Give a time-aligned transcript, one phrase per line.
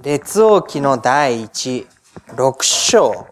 [0.00, 1.86] 列王記の第一、
[2.34, 3.26] 六章。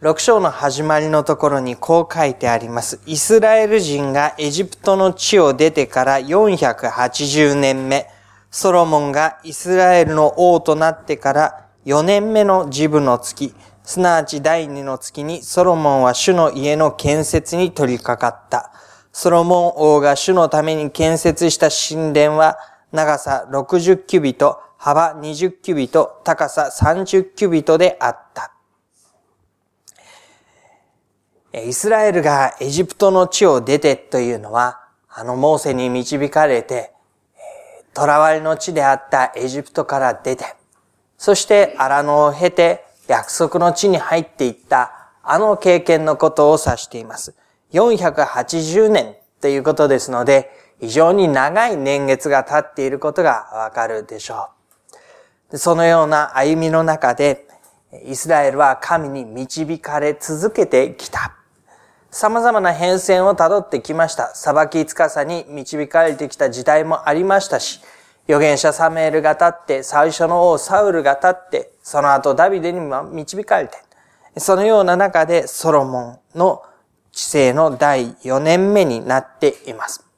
[0.00, 3.00] 六章の始まりのところにこう書いてあります。
[3.06, 8.08] イスラエル人がエジプトの地を出てから480年目、
[8.50, 13.54] ソロモンがイスラエルの王となってから4年目の自分の月、
[13.84, 18.70] すなわち第二の月にソロモンは主の家の建設に取り掛かった。
[19.12, 22.58] ソロモン王が主のために建設した神殿は
[22.92, 28.52] 長さ60キュビト、幅20キュビト、高さ30キュビトであった。
[31.54, 36.92] イスラエルがエジプトの地を出てというのは、あのモーセに導かれて、
[37.94, 40.44] 囚われの地であったエジプトから出て、
[41.18, 47.34] そして荒野を経て約束の地に入っていったあの経験のことを指しています。
[47.72, 50.50] 480年ということですので、
[50.82, 54.48] 非常に長い年月が経っていることがわかるでしょ
[55.52, 55.56] う。
[55.56, 57.46] そのような歩みの中で、
[58.04, 61.36] イスラエルは神に導かれ続けてきた。
[62.10, 64.34] 様々な変遷をたどってきました。
[64.34, 67.80] 裁きつかさに導かれてきた時代もありましたし、
[68.26, 73.78] 預言者サメールが立って、最初の王サウルが立って、その後ダビデにも導かれて、
[74.36, 76.64] そのような中でソロモンの
[77.12, 80.11] 知性の第4年目になっています。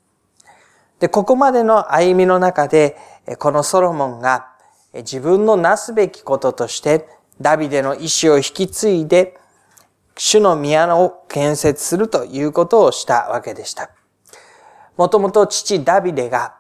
[1.05, 2.97] で、ここまでの歩みの中で、
[3.39, 4.49] このソロモンが
[4.95, 7.07] 自分のなすべきこととして、
[7.43, 9.37] ダビデの意志を引き継いで、
[10.17, 13.91] 主の宮を建設するということをしたわけでした。
[14.97, 16.55] もともと父ダビデが、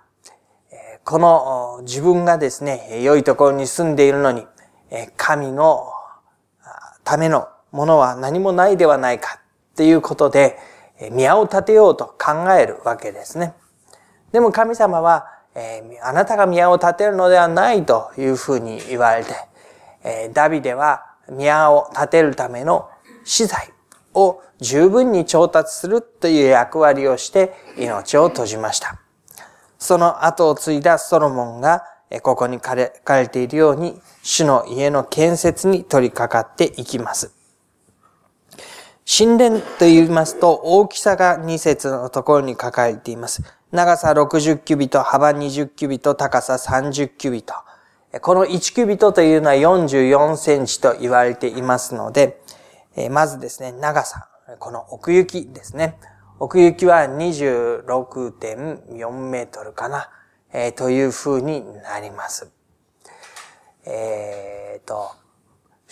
[1.06, 4.47] この自分がですね、良いところに住んでいるのに、
[5.17, 5.91] 神の
[7.03, 10.58] ためのものは何もないではないかっていうことで、
[11.12, 13.55] 宮を建てようと考えるわけですね。
[14.35, 19.31] でも神様は、えー、あなたが宮を建てるのではないというふうに言われて、
[20.03, 22.91] えー、ダビデは宮を建てるための
[23.23, 23.73] 資材
[24.13, 29.01] を十分に調達するという役割をして命を閉じました。
[29.79, 31.85] その後を継いだソロモンが、
[32.23, 37.33] ここに書かれているように、主の家の建設に取り掛かっていきます。
[39.07, 43.42] 神殿と言いますと、大きさが2節のところに書かれています。
[43.70, 47.55] 長さ60キュビト、幅20キュビト、高さ30キュビト。
[48.23, 52.41] この1キュビトというのは44センチと言われていますので、
[53.11, 54.29] まずですね、長さ、
[54.59, 55.98] この奥行きですね。
[56.39, 60.09] 奥行きは26.4メートルかな、
[60.53, 62.51] えー、という風になります。
[63.85, 65.11] えー、と、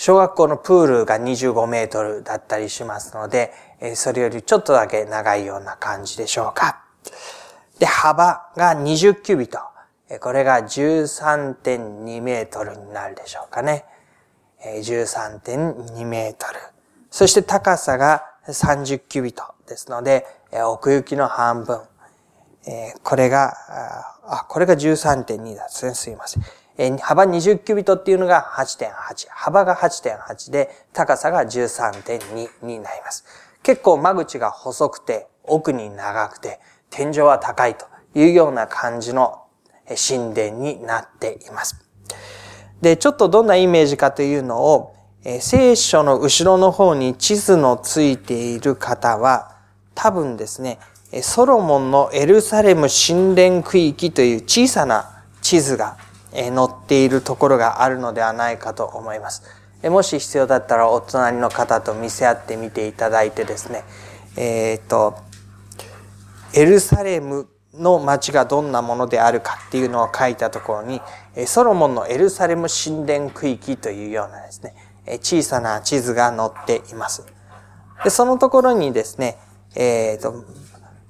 [0.04, 3.52] 小学校のプールが25メートルだったりしますので、
[3.94, 6.82] それよりちょっとだけ長いような感じでしょうか。
[7.78, 9.60] で、幅が20キュビト。
[10.20, 13.84] これが13.2メートルになるでしょうかね。
[14.64, 16.58] 13.2メートル。
[17.08, 20.26] そして高さが30キュビトですので、
[20.66, 21.80] 奥行きの半分。
[23.04, 23.54] これが、
[24.26, 25.94] あ、これが13.2だすね。
[25.94, 26.42] すいません。
[27.00, 29.28] 幅20キュビトっていうのが8.8。
[29.30, 33.24] 幅が8.8で、高さが13.2になります。
[33.62, 36.60] 結構間口が細くて、奥に長くて、
[36.90, 39.42] 天井は高いというような感じの
[39.86, 41.76] 神殿になっています。
[42.80, 44.94] で、ちょっとどんなイメージかというのを、
[45.40, 49.56] 聖書の後ろの方に地図のついている方は、
[49.94, 50.78] 多分ですね、
[51.22, 55.96] ソロモンのエルサレム神殿区域という小さな地図が
[56.32, 59.42] 載っているところがあるのではないかと思います。
[59.84, 63.84] もし必要だったらお隣の方と見せ合ってみていただいてですね、
[64.36, 65.16] えっ、ー、と、
[66.54, 71.00] エルサレムの町がどんなものであるかっていうのを書いたところに、
[71.46, 74.74] ソロモンのエルサレム神殿区域というようなですね、
[75.20, 77.24] 小さな地図が載っています。
[78.04, 79.38] で、そのところにですね、
[79.74, 80.44] えっ、ー、と、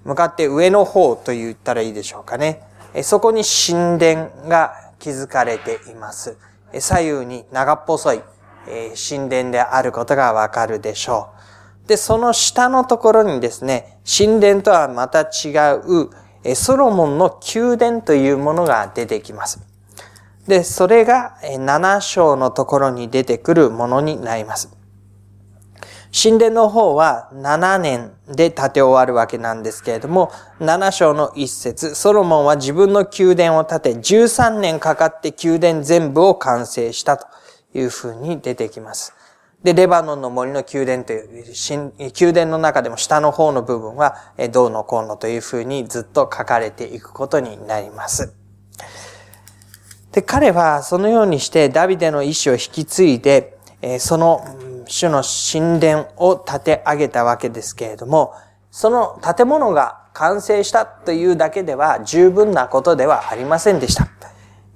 [0.04, 2.62] 向かって上の方と言ったらいいでしょうかね。
[3.02, 6.38] そこに神殿が築かれています。
[6.78, 8.22] 左右に長っぽそい
[8.96, 11.30] 神殿であることがわかるでしょ
[11.84, 11.88] う。
[11.88, 19.60] で、その下のところにですね、神殿とはまた違う、ソロモンの宮殿というものが出てきます。
[20.46, 24.70] で、それが7章のところに出てくるものになります。
[26.12, 30.30] 神殿の方は7年で建て終わるわけなんですけれども、
[30.60, 37.26] 7章の一節、ソロモンは自分の宮殿を建て13年かかって宮殿全部を完成したと
[37.72, 39.14] いうふうに出てきます。
[39.62, 41.44] で、レバノンの森の宮殿という、
[41.98, 44.16] 宮殿の中でも下の方の部分は、
[44.50, 48.34] どうのこうのというふうにずっと書かれていくことになります。
[50.10, 53.56] で、彼はそのようにしてダビデの意志を引き継いで、
[53.98, 54.44] その
[54.92, 58.34] 主の神殿を建て上げたわけですけれども、
[58.70, 64.06] その建物が完成したというだけでは十分なことではありませんでした。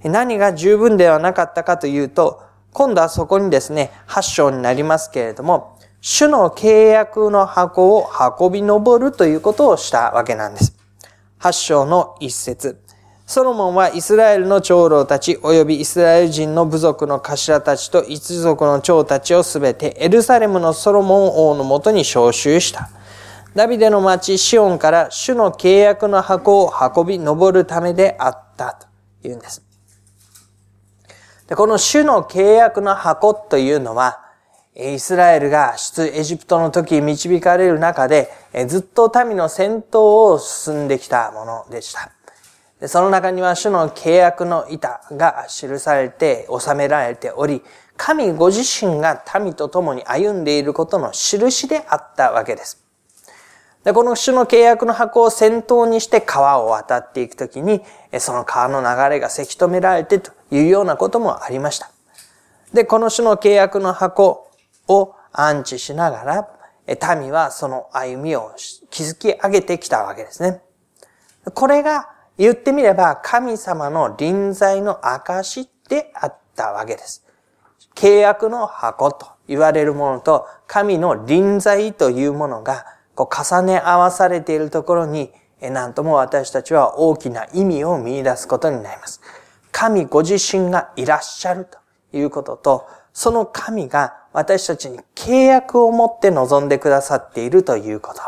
[0.02, 2.42] 何が十分ではなかったかというと、
[2.72, 8.08] 今度はそこにですね、8章になりますけれども、主の契約の箱を
[8.40, 10.78] 運び登るということをしたわけなんです。
[11.40, 12.85] 8章の一節。
[13.26, 22.88] ソロモンはイスラエルの長老たち及びイスラエル人の部族の頭たちと一族の長たちをすべてエルサレムのソロモン王のもとに召集した。
[23.56, 28.78] ダビデの町シオンから主の契約の箱を運び登るためであった
[29.20, 29.64] というんです。
[31.48, 34.20] でこの主の契約の箱というのは、
[34.76, 38.30] イスラエルが出エジプトの時導かれる中で、
[38.68, 42.12] ずっと民の戦闘を進んできたものでした。
[42.84, 47.62] その中には主の契約の板が記されて収められており、
[47.96, 52.84] 神ご自身が民と共に歩んでいることの印であったわけです。
[53.82, 57.80] で、この主の契約の箱を先頭にして川を渡っていくときに、
[58.18, 61.90] その川の流れがせき止められてというようなこともありました。
[62.74, 64.50] で、この主の契約の箱
[64.88, 66.24] を安置しなが
[66.86, 68.52] ら、民はその歩みを
[68.90, 70.60] 築き上げてきたわけですね。
[71.54, 77.24] これが言ってみれば神様の臨在の証であったわけです。
[77.94, 82.84] 契約の箱と言われるものと神の臨在というものが
[83.14, 89.22] こう重ね合わされているところに、なんとも私たちは大きな意味を見出すことになります。
[89.72, 91.78] 神ご自身がいらっしゃると
[92.16, 98.20] いうことと、その神が私たちに契約を持って望んでくださっているということ。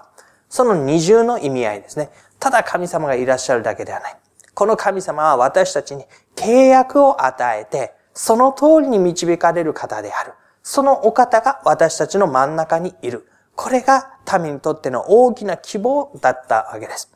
[0.48, 2.10] その二重の意味合いですね。
[2.48, 4.16] ただ神様がいらっしゃるだけではない。
[4.54, 10.32] この神様は私たちに契約を与えて、その通りに導かれる方である。
[10.62, 13.28] そのお方が私たちの真ん中にいる。
[13.54, 17.12] これが民にとっての大きな希望だったわけです。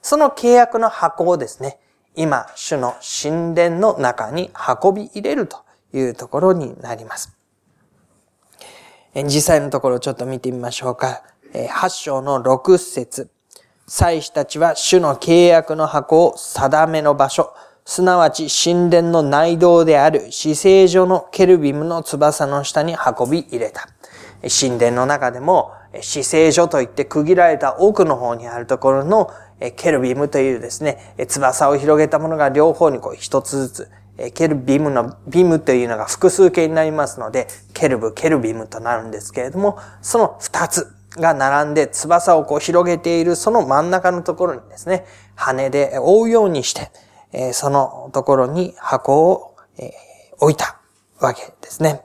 [0.00, 1.78] その契約の箱をですね、
[2.16, 4.50] 今、主の神殿の中に
[4.82, 5.58] 運び入れると
[5.92, 7.36] いうところになります。
[9.14, 11.22] 実際のところをちょっと見てみましょうか。
[11.52, 13.30] 8章の6節
[13.86, 17.52] 祭司たちは主の契約の箱を定めの場所、
[17.84, 23.88] すなわち神殿の内道である死聖所のケルビムの翼の下に運び入れた。
[24.48, 29.30] 神殿の中でも、死聖所といって区切られた奥の方にあるところの
[29.76, 33.90] ケルビムというですね、翼を広げたものが両方にこう一つずつ、
[34.32, 49.56] ケルビムのビムというのが複数形になりますので、ケルブ、ケルビムとなるんですけれども、その二つが並んで翼をこう広げているその真ん中のところにですね、羽で覆うようにして、そのところに箱を
[50.40, 50.80] 置いた
[51.20, 52.02] わけですね。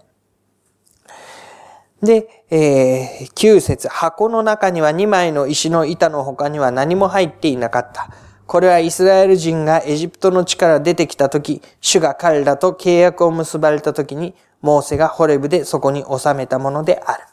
[2.02, 8.10] で、えー、9節箱の中には2枚の石の板の他には何も入っていなかった。
[8.48, 17.24] これはイスラエル人がエジプトの地から出てきた時、主が彼らと契約を結ばれた時に、モーセがホレブでそこに収めたものである。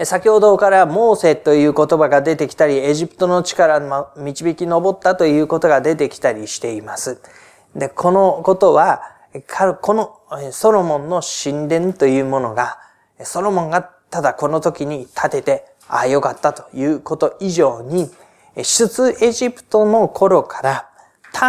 [0.00, 7.20] 先ほどからモーセという言葉が出てきたり、エジプトの地から導き上ったということが出てきたりしています。
[7.76, 9.02] で、このことは、
[9.80, 10.18] この
[10.50, 12.78] ソロモンの神殿というものが、
[13.22, 18.10] ソロモンがただこの時に建てて、ああよかったということ以上に、
[18.56, 20.88] 出エジプトの頃から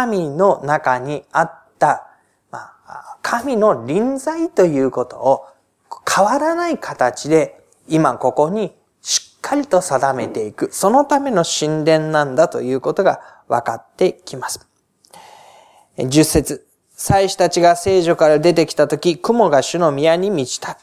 [0.06, 2.06] 民の中にあった、
[2.50, 5.46] まあ、神の臨在ということを
[6.08, 10.68] 変わらない形で今ここにしっかりと定めていく。
[10.72, 14.66] そのための神殿なんだということが分かってきます。
[15.98, 16.66] 十節。
[16.96, 20.78] 祭司たちが聖女から出てきたとき、雲が主の宮に満ちた。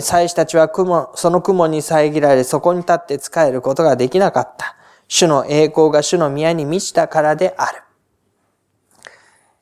[0.00, 4.76] 祭司たちは雲、その雲に遮られ、そこに立って使えることができなかった。
[5.08, 7.82] 主の栄光が主の宮に満ちたからである。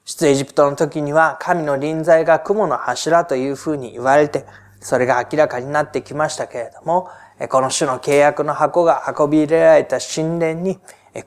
[0.04, 4.46] 出エジプトの時には神の臨在が雲の柱というふうに言われて、
[4.80, 7.08] それが明らかになってきましたけれども、
[7.48, 10.78] この主の契約の箱が運び入れられた神殿に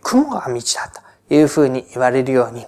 [0.01, 2.65] 雲が満ちたというふうに言われるように、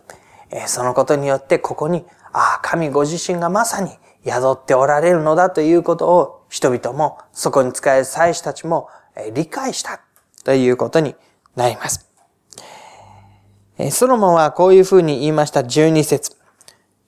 [0.68, 3.92] そのことによってここに、ああ、神ご自身がまさに
[4.25, 8.90] 宿っておられるのだということを人々もそこに使える祭司たちも
[9.34, 10.02] 理解した
[10.44, 11.16] ということに
[11.56, 12.10] なります。
[13.92, 16.38] ソロモンはこういうふうに言いました12節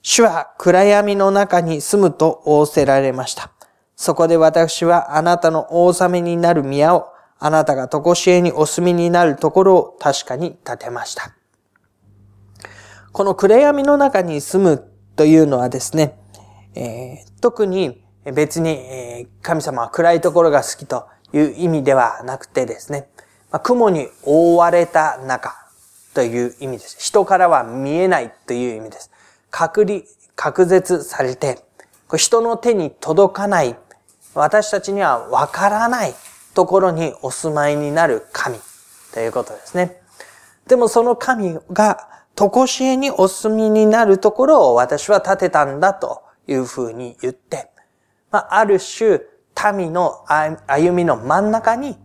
[0.02, 3.55] 主は暗闇の中に住むと仰せられました。
[3.96, 11.34] そこで私はあなたの王様になる宮をあなたが常しえにお住みになるところを確かに建てました。
[13.12, 16.18] この暗闇の中に住むというのはですね、
[16.74, 23.08] えー、特に別に、神様は暗いところが好きという意味ではなくてですね、
[23.50, 25.54] まあ、雲に覆われた中
[26.12, 26.96] という意味です。
[26.98, 29.10] 人からは見えないという意味です。
[29.50, 30.00] 隔離、
[30.34, 31.60] 隔絶されて、
[32.16, 33.76] 人の手に届かない、
[34.40, 36.14] 私たちにはわからない
[36.54, 38.58] ところにお住まいになる神
[39.12, 40.00] ということですね。
[40.66, 47.70] でもその神がとこしえにお住みになるところを私は建てたんだというふうに言って、
[48.30, 49.20] まあ、ある種、
[49.74, 50.24] 民の
[50.66, 51.96] 歩みの真ん中に、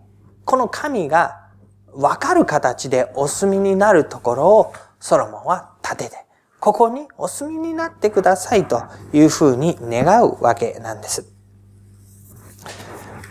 [0.46, 1.50] この神が
[1.94, 6.26] わかる形でお住みになるところをソロモンは建てて、
[6.60, 11.41] ここにお住みになってくださいというふうに願うわけなんです。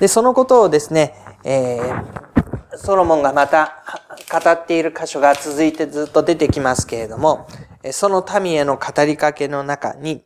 [0.00, 1.14] で、そのことをですね、
[1.44, 3.84] えー、ソロモンがまた
[4.30, 7.46] 語っている箇所が続いてずっと出てきますけれども、
[7.92, 10.24] その民への語りかけの中に、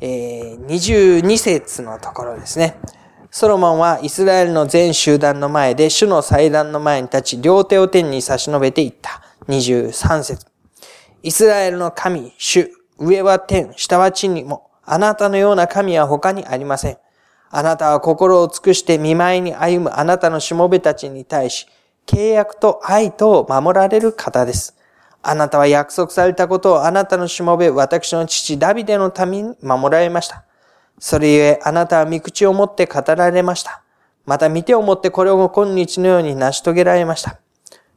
[0.00, 2.76] えー、22節のところですね。
[3.30, 9.22] ソロモンはイスラエルの全集団の前で主の祭壇の前に立ち、両手を天に差し伸べていった。
[9.48, 10.46] 23節
[11.22, 16.98] イスラエルの神、主、上は天、下は地にも、あなたのような神は他にありません。
[17.50, 21.66] あなたは心を尽くして見舞いに歩むあなたのしもべたちに対し、
[22.06, 24.76] 契約と愛とを守られる方です。
[25.22, 30.44] あなたは約束されたことをあなたのしもべ、私の父ダビデのために守られました。
[30.98, 33.82] それゆえ、あなたは御口を持って語られました。
[34.26, 37.38] また見てをもってこれを今日のように成し遂げられました。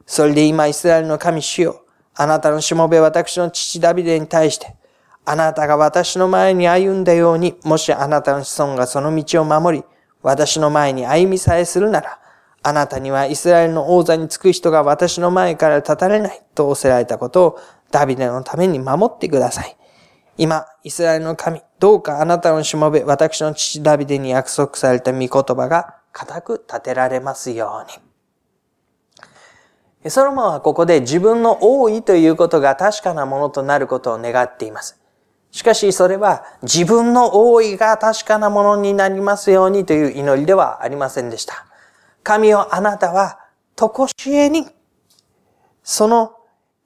[0.06, 4.76] それで今、イスラエルの神主よ、あなたのしもべ、私の父ダビデに対して、
[5.24, 9.84] あなたが私の前に歩んだように、もしあなたの子孫がその道を守り、
[10.22, 12.18] 私の前に歩みさえするなら、
[12.64, 17.58] あなたにはイスラエルの王座につく人が私の前から立たれないと仰せられたことを
[17.90, 19.76] ダビデのために守ってください。
[20.38, 27.90] 今、イスラエルの神、どうかあなたのしもべ、私の父ダビデに約束された御言葉が固く立てられますよう
[30.02, 30.10] に。
[30.10, 35.01] ソロモンはここで自分の王位ということが確かなものとなることを願っています。
[35.52, 41.66] しかしそれは自分の王位が確かなものになりますようにという祈りではありませんでした。
[42.22, 43.38] 神よあなたは、
[43.76, 44.66] とこしえに、
[45.82, 46.36] その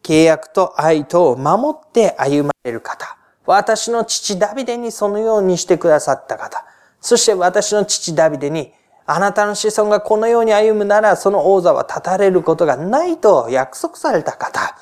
[0.02, 3.16] 契約と愛とを守って歩まれる方。
[3.44, 6.64] 私の父ダビデにそのようにしてくださった方。
[7.00, 8.72] そして私の父ダビデに、
[9.04, 14.76] あなたの子孫がこのように歩むなら、その王座は立たれることがないと約束された方。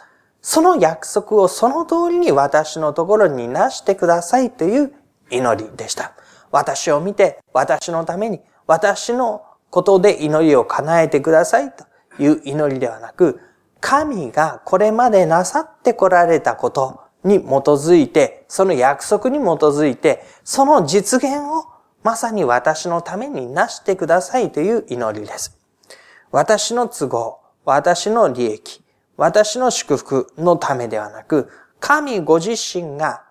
[0.46, 4.92] その約束をその通りに私のところになしてくださいという
[5.30, 6.12] 祈りでした。
[6.50, 11.86] 私を見て、私のために、私のことで祈りを叶えてくださいと
[12.22, 13.40] いう祈りではなく、
[13.80, 21.64] 神がこれまでなさってこられたことに基づいて、その約束に基づいて、その実現を
[22.02, 25.56] まさに私のためになしてくださいという祈りです。
[26.30, 28.83] 私の都合、私の利益、
[29.16, 33.24] 私の祝福のためではなく、神ご自身が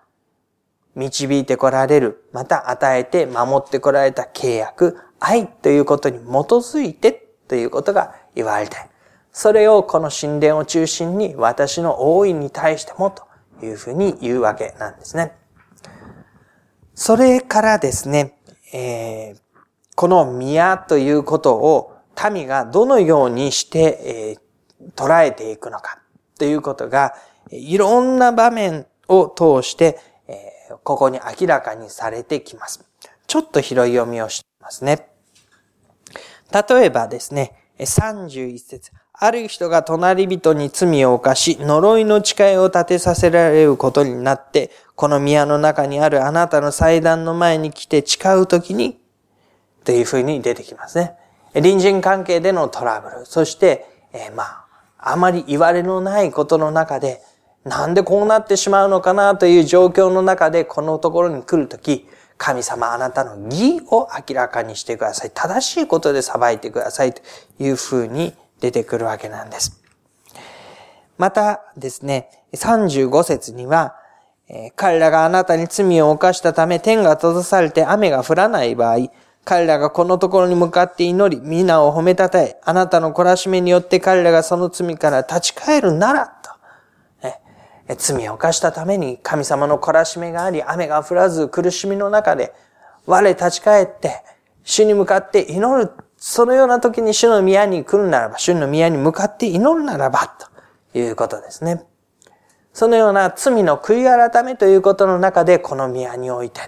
[0.94, 8.76] 導いてこられる、また与えて守ってこられた契約、愛ということに基づいてということが言われて、
[9.32, 13.24] それをこの神殿を中心に私の大いに対してもと
[13.64, 15.32] いうふうに言うわけなんですね。
[16.94, 18.38] それからですね、
[18.72, 19.38] えー、
[19.96, 21.94] この宮ということを
[22.32, 24.43] 民がどのようにして、えー、
[24.96, 26.00] 捉えていくのか
[26.38, 27.14] ということが、
[27.50, 29.98] いろんな場面を通して、
[30.82, 32.84] ここに明らかにされてきます。
[33.26, 35.08] ちょっと広い読みをしていますね。
[36.52, 49.00] 例えばですね、31節ある人が隣人に罪を犯し、呪いの誓いを立てさせられることになって、この宮の中にあるあなたの祭壇の前に来て誓うときに、
[49.84, 51.14] というふうに出てきますね。
[51.52, 54.63] 隣人関係でのトラブル、そして、えー、まあ、
[55.06, 57.22] あまり言われのないことの中で、
[57.64, 65.30] なんでこうなってしまうのかなという状況の中でこのところに来るとき、神様あなたの義を明らかにしてください。
[65.32, 67.22] 正しいことで裁いてくださいと
[67.58, 69.82] いうふうに出てくるわけなんです。
[71.18, 73.96] またですね、35節には、
[74.74, 79.10] 彼らがあなたに罪を犯したため天が閉ざされて雨が降らない場合、
[79.44, 86.54] 彼らがこのところに向かって祈り、皆を褒めたたえ、あなたの懲らしめによって彼らがその罪から立ち返るなら、と。
[87.86, 92.54] え罪を犯したために神様の懲らしめがあり、雨が降らず苦しみの中で、
[93.06, 94.22] 我立ち返って、
[94.64, 95.90] 主に向かって祈る。
[96.16, 100.34] そのような時に主の宮に来るならば、主の宮に向かって祈るならば、
[100.92, 101.84] ということですね。
[102.72, 106.62] そのような罪の悔い改めということの中で、この宮において、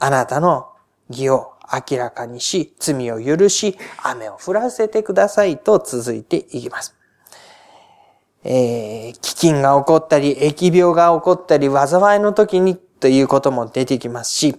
[0.00, 0.66] あなたの
[1.08, 6.96] 義を明らかにし、罪を許し、雨を降らせてくださいと続いていきます。
[8.42, 14.56] えー、飢饉が起こったり、疫病が起こったり、災いの時にということも出てきますし、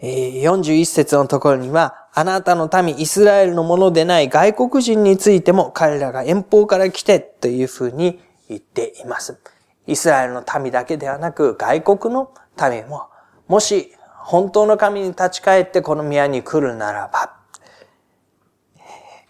[0.00, 9.38] えー、41節のところには、あなたの民イスラエルのものでない外国人についても彼らが遠方から来てというふうに言っています。
[9.86, 13.08] イスラエルの民だけではなく外国の民も、
[13.48, 17.36] もし本当の神に立ち返ってこの宮に来るならば、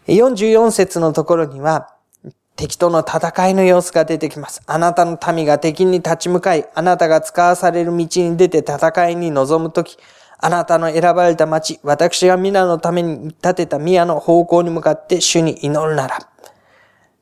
[0.06, 1.94] 44節のところには、
[2.56, 4.62] 敵との戦いの様子が出てきます。
[4.66, 9.96] あなたの民が敵に立ち向かい、あなたが使わされる道に出て戦いに臨むとき、
[10.38, 16.18] あなたの選ばれた町、私が皆のために建てた宮の方向に向かって主に祈るなら、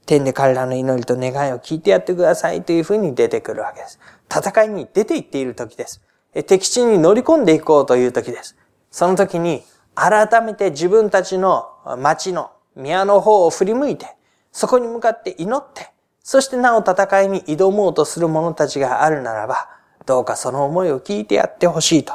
[0.07, 4.01] 天で彼らの祈りと願いを聞いてやってくださいというふうに出てくるわけです。
[4.29, 6.03] 戦いに出て行っている時です。
[6.33, 8.57] 敵地に乗り込んでいこうという時です。
[8.91, 9.63] その時に
[9.95, 11.69] 改めて自分たちの
[11.99, 14.17] 町の宮の方を振り向いて、
[14.53, 15.91] そこに向かって祈って、
[16.23, 19.69] そしてなお戦いに挑もうとする者たちがあるならば、
[20.07, 22.15] どうかその思いを聞いてやってほしいと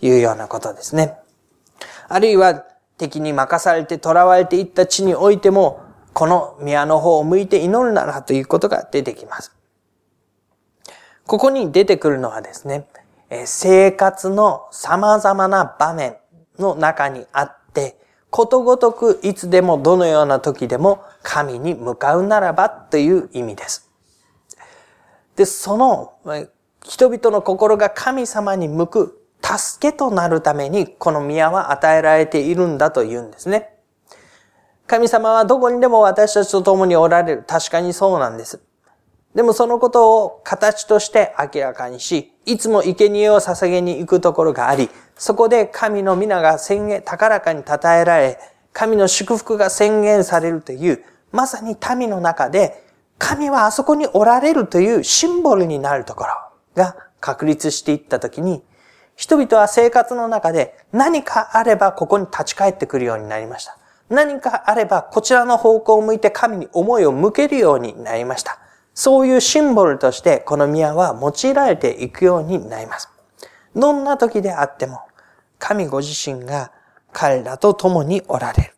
[0.00, 1.18] いうようなことですね。
[2.08, 2.54] あるいは
[2.98, 5.80] 敵に任されて囚われていった地においても、
[6.12, 9.54] この宮の方を向いて祈るならということが出てきます。
[11.26, 12.86] ここに出てくるのはですね、
[13.44, 16.16] 生活の様々な場面
[16.58, 17.98] の中にあって、
[18.30, 23.90] ことごとくいつでもどのような時でも神に向かうならばという意味です。
[25.36, 26.12] で、その
[26.84, 33.74] 人々の心が神様に向く助けとなるためにこの宮は与えられているんだというんですね。
[34.86, 37.44] 神様はどこにでも私たちと共におられる。
[37.46, 38.60] 確かにそうなんです。
[39.36, 48.38] でもそのことを形として明らかにし、いつも生贄を捧げに行くところがあり、そこで神の皆が宣言、高らかに称えられ、
[48.72, 52.82] 神の祝福が宣言されるという、まさに民の中で、
[53.18, 56.30] 神はあそこにおられるというシンボルになるところ
[56.74, 58.62] が確立していったときに、
[59.16, 63.76] 人々は生活の中で何かあればここに立ち返ってくるようになりました。
[64.08, 68.60] 何かあればこちらの方向を向いて神に思いを向けるようになりました。
[68.96, 73.10] そういうシンボルとしてこの宮は用いられていくようになります。
[73.74, 75.00] どんな時であっても、
[75.58, 76.72] 神ご自身が
[77.12, 78.72] 彼らと共におられ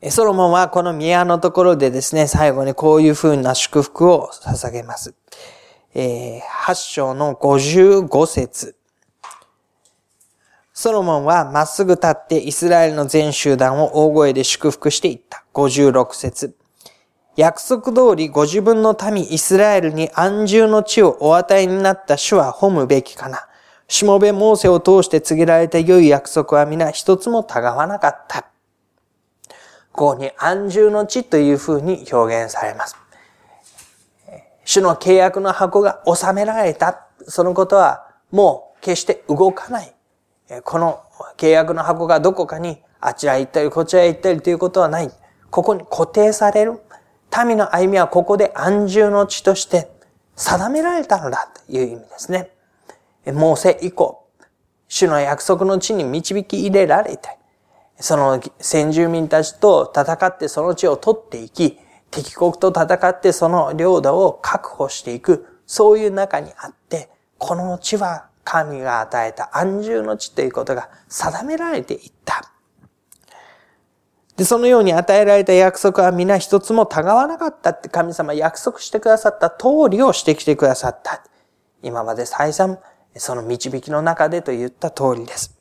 [0.00, 0.10] る。
[0.10, 5.14] ソロモンはこの宮のところでですね、最後にこういう風な祝福を捧げます。
[5.94, 8.76] えー、8章の55節
[10.72, 15.44] ソロモンはまっすぐ立ってイスラエルの全集団を大声で祝福していった。
[15.52, 16.56] 56節
[17.36, 23.46] 約束通りご自分の民イスラエルに安住の地をお与えになった主は褒むべきかな。
[23.88, 28.46] しもべモーセを通して告げられた良い約束は皆一つもたがわなかった。
[29.92, 32.96] ここに安住の地という風に表現されます。
[34.64, 37.06] 主の契約の箱が収められた。
[37.28, 39.94] そのことはもう決して動かない。
[40.64, 41.00] この
[41.36, 45.10] 契約の箱がどこかにあちら行ったりこちら行ったりということはない。
[45.50, 46.80] ここに固定される。
[47.44, 49.90] 民の歩みはここで安住の地として
[50.36, 52.50] 定められたのだという意味ですね。
[53.26, 54.24] モーセ以降、
[54.88, 57.38] 主の約束の地に導き入れられて、
[57.98, 61.78] その先住民たちと戦ってその地を取っていき、
[62.10, 72.52] 敵国と戦ってその領土を確保していく、そういう中にあって、この地は神が与えた安住の地ということが定められていった。
[74.36, 81.22] で、そのように与えられた約束は皆一つもたがわなかったって神様約束してくださった通りをしてきてくださった。
[81.82, 82.78] 今まで再三、
[83.16, 85.56] その導きの中でと言った通りです。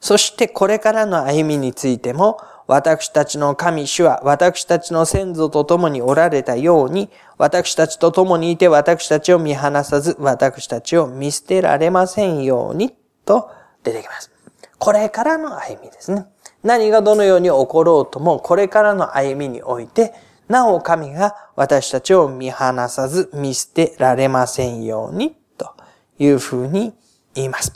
[0.00, 12.94] そしてこれからの歩みについても、私たちの神主は私たちの先祖と共におられたように、私たちと共にいて私たちを見放さず、私たちを見捨てられませんように、
[13.26, 13.50] と
[13.82, 14.30] 出てきます。
[14.78, 16.26] これからの歩みですね。
[16.62, 20.12] 何がどのように起ころうとも、これからの歩みにおいて、
[20.48, 25.74] なお神が私たちを見放さず見捨てられませんように、と
[26.18, 26.92] いうふうに
[27.34, 27.72] 言います。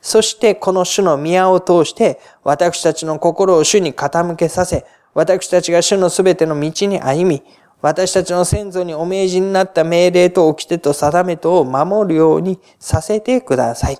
[0.00, 7.42] そしてこの主の宮を通して、私たちの心を主に傾けさせ、私たちが主のすべての道に歩み、
[7.80, 13.98] 私たちの先祖にお命じになった命令と掟と定めとを守るようにさせてください。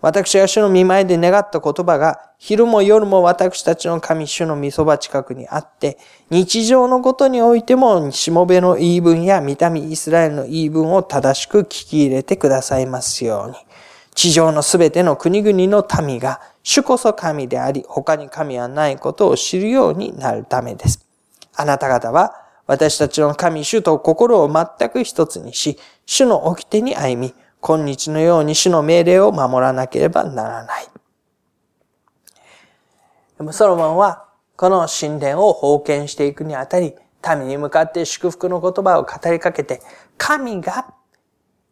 [0.00, 5.98] 私が主の見舞いで願った言葉が、昼も夜も私たちの神主の御そば近くにあって、
[6.30, 13.56] 日常のことにおいても、しもべの言い分や見た目イスラエルの言い分を正しく聞き入れてくださいますように。
[14.14, 21.06] 地上のすべての国々の民が、主こそ神であり、他に神はないことを知るようになるためです。
[21.54, 22.34] あなた方は、
[22.66, 30.88] 私たちの神主と心を全く一つにし、主の掟に歩み、今日のように主の命令を守らなければならない。
[33.38, 36.94] でもソロモンは、この神殿を封建していくにあたり、
[37.38, 39.80] 民に向かって祝福の言葉を語りかけて、
[40.18, 40.94] 神が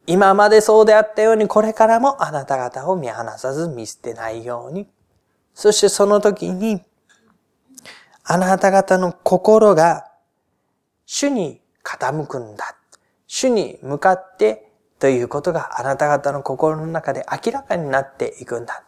[0.07, 4.89] 今までそうであったようにこれからもあなた方を見放さず見捨てないように。
[5.53, 6.83] そしてその時に、
[8.25, 10.07] あなた方の心が
[11.05, 12.77] 主に傾くんだ。
[13.27, 14.68] 主に向かって
[14.99, 18.83] ということがあなた方の心の中で明らかになっていくんだ。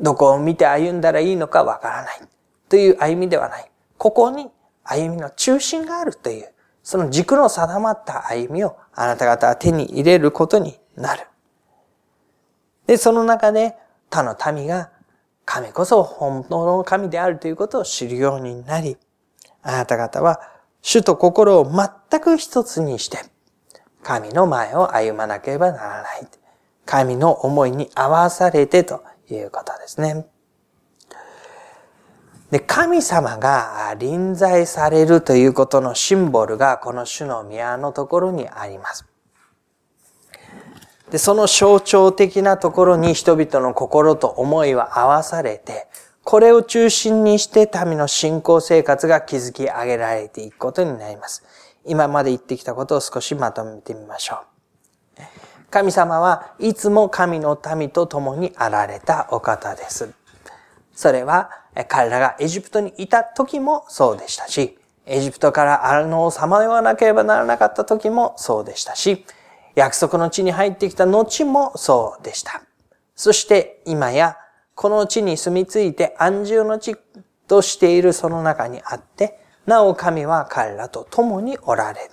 [0.00, 2.20] どこを見て歩んだらいいのかわからない。
[2.68, 3.70] という歩みではない。
[3.98, 4.50] ここに
[4.84, 6.52] 歩みの中心があるという、
[6.82, 11.26] その軸の定まった歩みをあなた方は手に入れることになる。
[12.86, 13.74] で、その中で
[14.10, 14.90] 他の民が
[15.44, 18.96] 神こそ本当の神であるということを知るようになり、
[19.62, 20.40] あなた方は
[20.82, 23.18] 主と心を全く一つにして、
[24.06, 26.28] 神の前を歩まなければならない。
[26.84, 30.26] 神の思いに合わされてということですね。
[32.52, 39.04] で、神様が臨在されるということのシンボルがこの主の宮のところにあります。
[41.10, 45.88] で、その象徴的なところに人々の心と思いは合わされて、
[46.22, 51.42] これを中心にして民の信仰生活が築き上げられていくことになります。
[51.86, 55.20] 今まで言ってきたことを少しまとめてみましょう。
[55.70, 60.12] 神様はいつも神の民と共にあられたお方です。
[60.94, 61.50] それは
[61.88, 69.26] 彼らがエジプトにいた時もそうでしたし、エジプトからあのをさまよわなければならなかった時もそうでしたし、
[69.74, 72.62] 約束の地に入ってきた後もそうでした。
[73.14, 74.36] そして今や
[74.74, 76.96] この地に住み着いて安住の地
[77.46, 82.10] としているその中にあって、なお神は彼らと共におられる。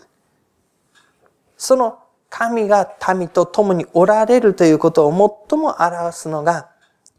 [1.58, 5.12] その神が民と共におられるということを
[5.50, 6.70] 最も表すのが、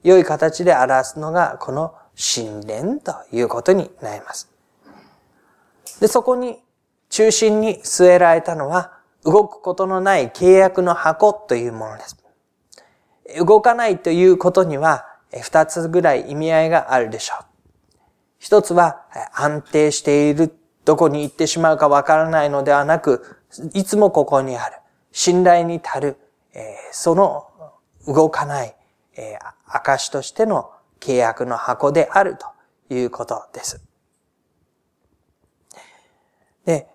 [0.02, 4.50] 良い形で表すのが、この神殿ということになります。
[6.00, 6.58] で、そこに
[7.10, 12.16] 中心に据えられたのは、動くことのない契約の箱というものです。
[13.38, 15.06] 動かないということには、
[15.40, 17.53] 二つぐらい意味合いがあるでしょう。
[18.44, 20.54] 一つは安定している、
[20.84, 23.38] どこに行ってしまうかわからないのではなく、
[23.72, 24.76] いつもここにある、
[25.12, 26.16] 信頼に足る、
[26.92, 27.46] その
[28.06, 28.76] 動かない、
[29.66, 33.80] 証としての契約の箱であるということです。
[36.66, 36.86] で、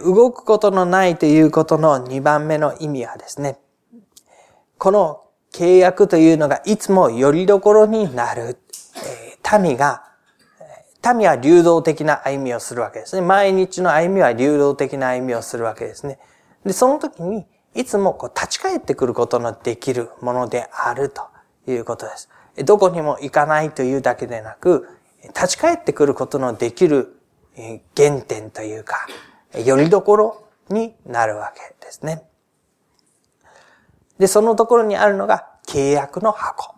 [0.00, 3.60] 動くことのないということの二番目の意味はですね、
[4.76, 8.58] この契約というのがいつもよりどころになる。
[9.62, 10.05] 民が
[11.14, 13.22] 民は流動的な歩みをするわけですね。
[13.22, 16.18] 毎日の歩みは流動的な歩みをするわけですね。
[16.64, 21.22] で、その時に、いつもこう立ち返ってくることのできるものであると
[21.66, 22.28] いうことです。
[22.64, 24.88] どこにも行かないというだけでなく、
[25.22, 27.20] 立ち返ってくることのできる
[27.96, 29.06] 原点というか、
[29.64, 32.22] よりどころになるわけですね。
[34.18, 36.74] で、そのところにあるのが契約の箱。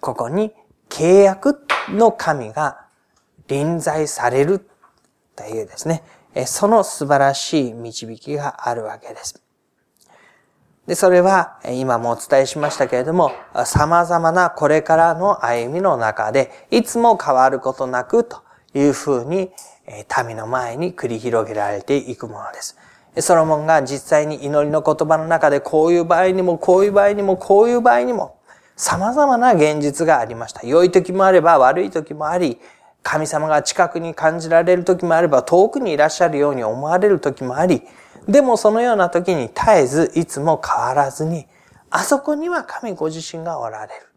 [0.00, 0.52] ここに
[0.88, 2.81] 契約の神が
[3.48, 4.66] 臨在される
[5.36, 6.02] というですね、
[6.46, 9.42] その素晴らしい導きがあるわけです。
[10.86, 13.30] で、それは今もお伝えしましたけれども、
[13.66, 18.42] 様々なこれからの歩みの中で、いつも変わることなくと
[18.74, 19.52] いうふうに
[20.26, 22.76] 民の前に繰り広げられていくものです。
[23.20, 28.38] ソロモンが実際に祈りの言葉の中でこういう場合にも、こういう場合にも、こういう場合にも、
[28.74, 30.66] 様々な現実がありました。
[30.66, 32.58] 良い時もあれば悪い時もあり、
[33.02, 37.82] 神様が近くに感じられる時もあれば遠くにいらっしゃるように思われる時もあり、
[38.28, 41.46] でもそのような時に絶えずいつも変わらずに、
[41.90, 44.08] あそこには神ご自身がおられる。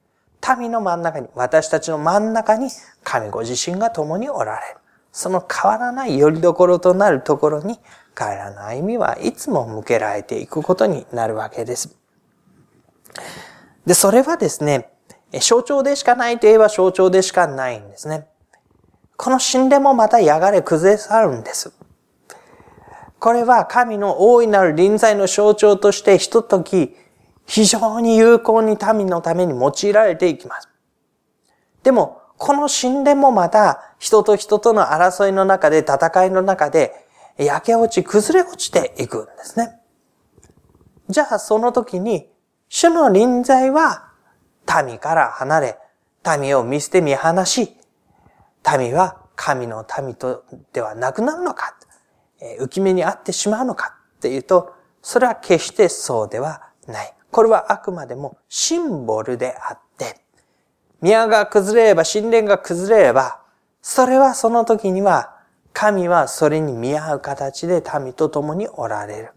[0.60, 2.70] 民の真ん中に、私たちの真ん中に
[3.04, 4.80] 神ご自身が共におられる。
[5.12, 7.80] その変わらない拠り所となるところに
[8.14, 11.98] 彼らの歩みはいつも向けられていくことになるわけです。
[13.86, 14.92] で、それはですね、
[15.42, 18.28] 象徴でしかないといえば象徴でしかないんですね。
[19.18, 21.74] この神殿もまたやがれ崩れ去るんです。
[23.20, 26.96] これは神の大いなる臨在の象徴としてひととき
[27.46, 30.70] 非常に有効に民のために用いられていきます。
[31.84, 37.06] でも、この神殿もまた人と人との争いの中で、戦いの中で、
[37.38, 39.80] 焼け落ち、崩れ落ちていくんですね。
[41.10, 42.30] じゃあその時に、
[42.68, 44.10] 主の臨在は
[44.86, 45.78] 民から離れ、
[46.40, 47.78] 民を見捨て見放し、
[48.78, 51.76] 民は神の民とではなくなるのか、
[52.60, 53.96] 浮き目にあってしまうのか？
[54.18, 57.14] っていうと、それは決してそうではない。
[57.32, 60.22] これはあくまでもシンボルであって、
[61.02, 63.42] 宮が崩れれば、神殿が崩れれば、
[63.82, 65.36] それはその時には、
[65.74, 69.32] 神はそれに見合う形で民と共におられる。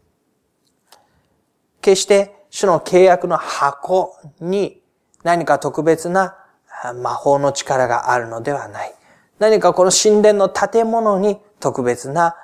[1.80, 4.80] 決して主の契約の箱に
[5.24, 6.36] 何か特別な
[7.02, 8.94] 魔法の力があるのではない。
[9.38, 12.37] 何かこの神殿の建物に特別な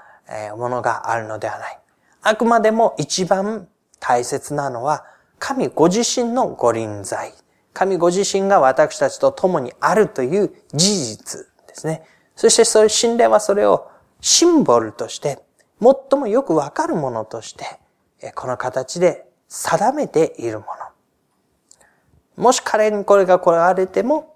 [0.57, 1.79] ものがあるのではない。
[2.23, 3.69] あくまでも一番
[4.01, 5.05] 大切なのは
[5.39, 7.35] 神ご自身のご臨在。
[7.75, 12.05] 神ご自身が私たちと共にあるという事実ですね。
[12.37, 15.43] そしてそれ、神殿はそれをシンボルとして、
[15.83, 20.67] 最もよくわかるものとして、この形で定めているも
[22.37, 22.45] の。
[22.45, 24.34] もし彼にこれが来られても、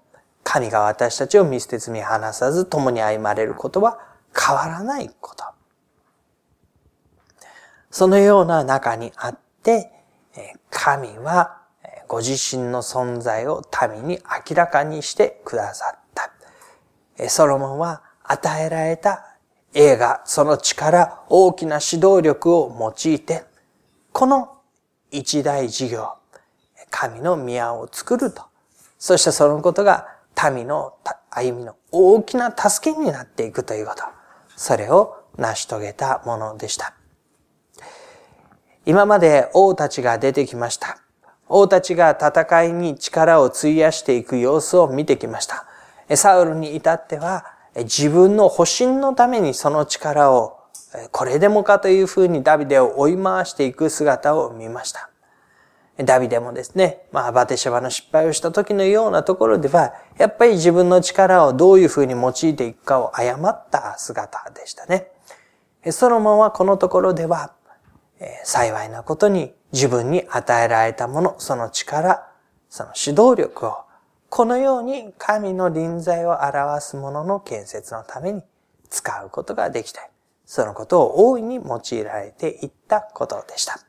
[0.51, 3.99] 神が私たちを見捨てずに離さず共に歩まれることは
[4.35, 5.43] 変わらないこと。
[7.91, 9.91] そのような中にあって、
[10.71, 11.61] 神は
[12.07, 13.61] ご自身の存在を
[13.93, 17.29] 民に明らかにしてくださった。
[17.29, 19.35] ソロモンは与えられた
[19.75, 23.43] 映画、その力、大きな指導力を用いて、
[24.11, 24.57] この
[25.11, 26.15] 一大事業、
[26.89, 28.41] 神の宮を作ると。
[28.97, 30.17] そしてそのことが
[30.51, 30.93] 民の
[31.29, 34.03] 歩みの大きな助けになっていくということ。
[34.55, 36.93] それを成し遂げたものでした。
[38.85, 40.97] 今まで王たちが出てきました。
[41.47, 45.65] 王たちが戦いに力を費やしていく様子を見てきました。
[46.15, 50.57] サウルに至っては自分の保身のためにその力を
[51.11, 55.09] これでもかというふうにダビデを追い回していく姿を見ました。
[56.05, 65.11] ダビデもですね、まあ、バテシャバの失敗をした時のようなところでは、やっぱり自分の力をどういうふうに用いていくかを誤った姿でしたね。
[65.91, 67.53] ソロモンはこのところでは、
[68.43, 72.27] 幸いなことに自分に与えられたもの、その力、
[72.69, 73.77] その指導力を、
[74.29, 78.43] このように神の臨在を表すものの建設のために
[78.89, 80.07] 使うことができたり。
[80.45, 83.88] そのことを大いに用いられていったことでした。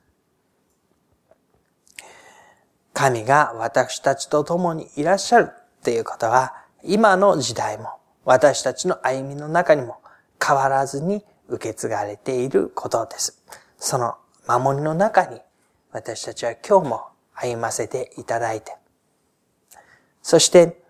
[2.93, 7.91] 神が私たちと共にいらっしゃるっていうことは、今の時代も
[8.25, 9.99] 私たちの歩みの中にも
[10.45, 13.43] 変わらずに受け継がれていることです。
[13.79, 15.41] その守りの中に
[15.93, 18.77] 私たちは今日も歩ませていただいて、
[20.23, 20.83] そして、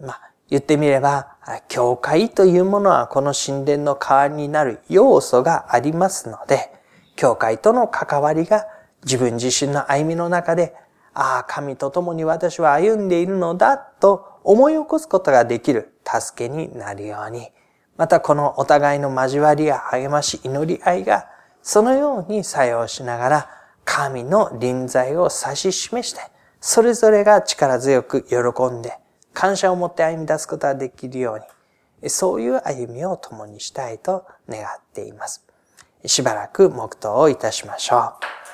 [0.00, 1.36] まあ、言ってみれば、
[1.68, 6.72] 教会というものはこの神殿の代わりになる要素がありますので、
[7.16, 8.66] 教会との関わりが
[9.04, 10.74] 自分自身の歩みの中で
[11.18, 17.48] ああ、神と共に私は歩んでいるのだと思い起こすことができる助けになるように、
[17.96, 21.26] またこのお互いの交わりや励まし、祈り合いが、
[21.62, 23.50] そのように作用しながら、
[23.86, 26.20] 神の臨在を指し示して、
[26.60, 28.98] それぞれが力強く喜んで、
[29.32, 31.36] 感謝を持って歩み出すことができるよ
[32.02, 35.46] うに、そういう歩みを共にしたいと願っています。
[36.04, 38.45] しばらく黙祷をいたしましょう。